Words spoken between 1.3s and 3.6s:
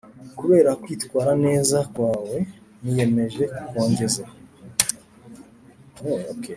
neza kwawe niyemeje